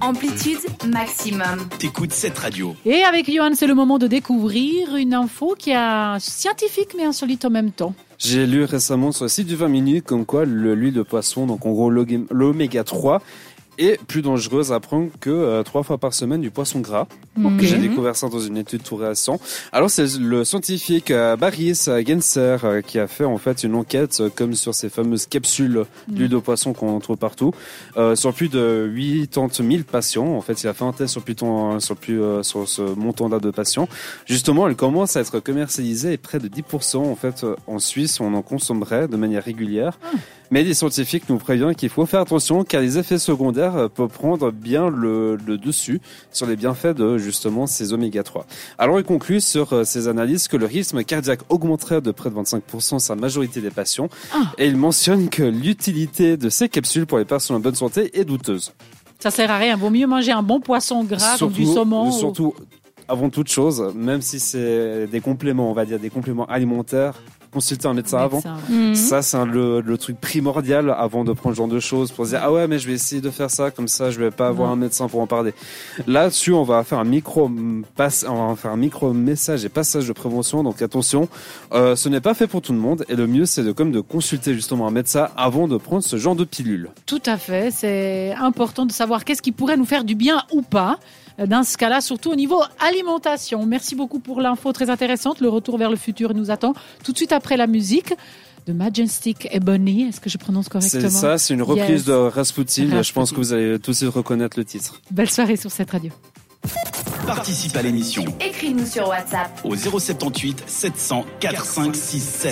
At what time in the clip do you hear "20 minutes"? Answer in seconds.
9.56-10.04